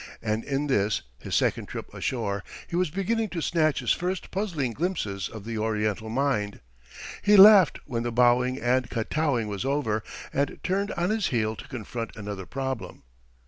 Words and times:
And 0.23 0.43
in 0.43 0.65
this, 0.65 1.03
his 1.19 1.35
second 1.35 1.67
trip 1.67 1.93
ashore, 1.93 2.43
he 2.65 2.75
was 2.75 2.89
beginning 2.89 3.29
to 3.29 3.39
snatch 3.39 3.81
his 3.81 3.91
first 3.91 4.31
puzzling 4.31 4.73
glimpses 4.73 5.29
of 5.29 5.45
the 5.45 5.59
Oriental 5.59 6.09
mind. 6.09 6.59
He 7.21 7.37
laughed 7.37 7.77
when 7.85 8.01
the 8.01 8.11
bowing 8.11 8.59
and 8.59 8.89
kotowing 8.89 9.47
was 9.47 9.63
over, 9.63 10.01
and 10.33 10.59
turned 10.63 10.91
on 10.93 11.11
his 11.11 11.27
heel 11.27 11.55
to 11.55 11.67
confront 11.67 12.15
another 12.15 12.47
problem. 12.47 13.03